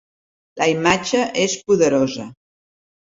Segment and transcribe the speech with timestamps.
[0.61, 2.27] La imatge és poderosa.